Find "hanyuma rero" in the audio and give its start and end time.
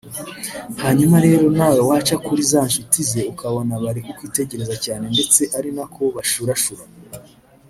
0.83-1.45